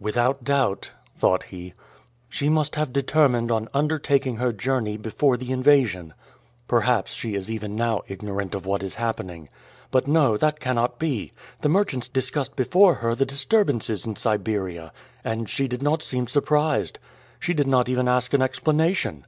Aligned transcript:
"Without 0.00 0.42
doubt," 0.42 0.90
thought 1.16 1.44
he, 1.44 1.72
"she 2.28 2.48
must 2.48 2.74
have 2.74 2.92
determined 2.92 3.52
on 3.52 3.68
undertaking 3.72 4.34
her 4.38 4.52
journey 4.52 4.96
before 4.96 5.36
the 5.36 5.52
invasion. 5.52 6.12
Perhaps 6.66 7.14
she 7.14 7.36
is 7.36 7.48
even 7.48 7.76
now 7.76 8.02
ignorant 8.08 8.52
of 8.56 8.66
what 8.66 8.82
is 8.82 8.96
happening. 8.96 9.48
But 9.92 10.08
no, 10.08 10.36
that 10.38 10.58
cannot 10.58 10.98
be; 10.98 11.30
the 11.60 11.68
merchants 11.68 12.08
discussed 12.08 12.56
before 12.56 12.94
her 12.94 13.14
the 13.14 13.24
disturbances 13.26 14.04
in 14.04 14.16
Siberia 14.16 14.92
and 15.22 15.48
she 15.48 15.68
did 15.68 15.84
not 15.84 16.02
seem 16.02 16.26
surprised. 16.26 16.98
She 17.38 17.54
did 17.54 17.68
not 17.68 17.88
even 17.88 18.08
ask 18.08 18.34
an 18.34 18.42
explanation. 18.42 19.24